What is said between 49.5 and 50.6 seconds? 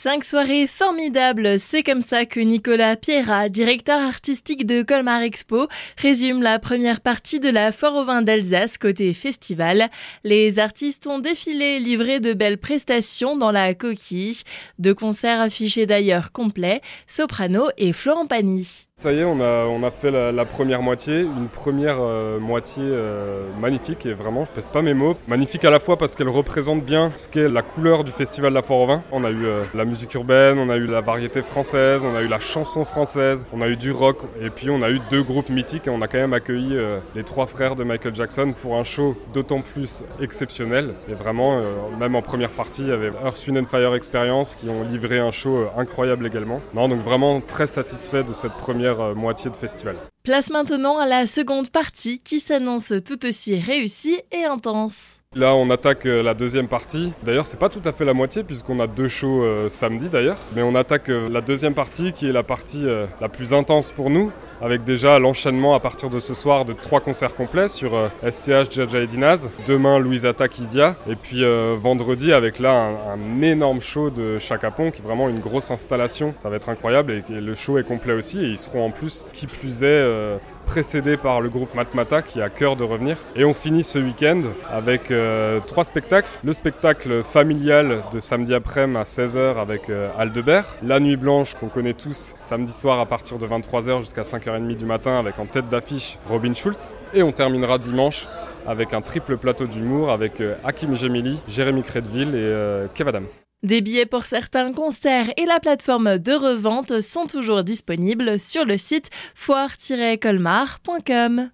de festival. Place